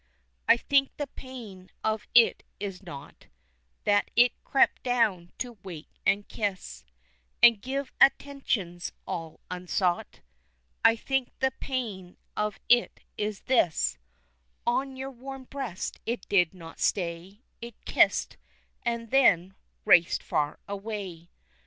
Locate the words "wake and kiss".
5.63-6.83